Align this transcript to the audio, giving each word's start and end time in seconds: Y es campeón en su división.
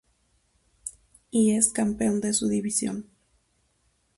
Y 1.29 1.51
es 1.55 1.67
campeón 1.71 2.21
en 2.23 2.33
su 2.33 2.47
división. 2.47 3.05